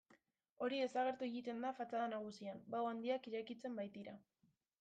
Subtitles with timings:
[0.67, 4.21] Hori desagertu egiten da fatxada nagusian, bao handiak irekitzen baitira.